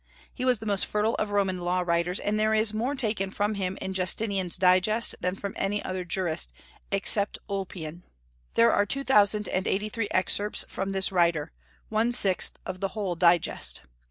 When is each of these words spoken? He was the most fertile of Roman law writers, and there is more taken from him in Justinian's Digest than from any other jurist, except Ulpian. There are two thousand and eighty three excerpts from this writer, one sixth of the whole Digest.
He 0.33 0.45
was 0.45 0.57
the 0.57 0.65
most 0.65 0.87
fertile 0.87 1.13
of 1.17 1.29
Roman 1.29 1.59
law 1.59 1.81
writers, 1.81 2.19
and 2.19 2.39
there 2.39 2.55
is 2.55 2.73
more 2.73 2.95
taken 2.95 3.29
from 3.29 3.53
him 3.53 3.77
in 3.79 3.93
Justinian's 3.93 4.57
Digest 4.57 5.13
than 5.21 5.35
from 5.35 5.53
any 5.55 5.79
other 5.85 6.03
jurist, 6.03 6.51
except 6.91 7.37
Ulpian. 7.47 8.01
There 8.55 8.71
are 8.71 8.87
two 8.87 9.03
thousand 9.03 9.47
and 9.49 9.67
eighty 9.67 9.89
three 9.89 10.07
excerpts 10.09 10.65
from 10.67 10.89
this 10.89 11.11
writer, 11.11 11.51
one 11.89 12.13
sixth 12.13 12.57
of 12.65 12.79
the 12.79 12.97
whole 12.97 13.13
Digest. 13.13 13.81